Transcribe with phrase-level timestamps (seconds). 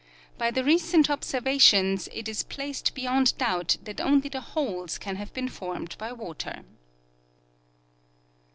[0.39, 5.31] By the recent obserA^ations it is placed beyond doubt that only the holes can have
[5.31, 6.63] been formed by Avater.